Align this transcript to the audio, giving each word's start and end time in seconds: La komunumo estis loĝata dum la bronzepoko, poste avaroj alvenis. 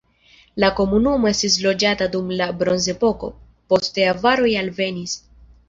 La 0.61 0.69
komunumo 0.79 1.29
estis 1.31 1.57
loĝata 1.65 2.09
dum 2.17 2.33
la 2.41 2.49
bronzepoko, 2.63 3.31
poste 3.75 4.09
avaroj 4.17 4.59
alvenis. 4.67 5.19